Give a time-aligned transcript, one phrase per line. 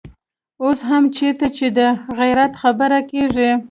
[0.63, 1.79] اوس هم چېرته چې د
[2.19, 3.51] غيرت خبره کېږي.